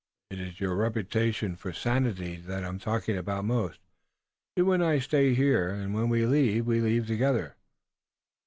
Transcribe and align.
It's 0.31 0.59
your 0.59 0.75
reputation 0.77 1.55
for 1.55 1.71
sanity 1.71 2.37
that 2.37 2.65
I'm 2.65 2.79
thinking 2.79 3.17
about 3.19 3.45
most. 3.45 3.79
You 4.55 4.71
and 4.71 4.83
I 4.83 4.97
stay 4.97 5.35
here 5.35 5.67
together, 5.67 5.83
and 5.83 5.93
when 5.93 6.09
we 6.09 6.25
leave 6.25 6.65
we 6.65 6.81
leave 6.81 7.05
together." 7.05 7.55